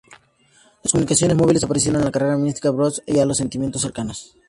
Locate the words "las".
0.81-0.93